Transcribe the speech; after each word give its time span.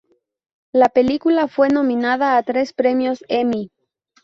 La 0.73 0.89
película 0.89 1.47
fue 1.47 1.69
nominada 1.69 2.35
a 2.35 2.41
tres 2.41 2.73
premios 2.73 3.23
Emmy. 3.27 3.69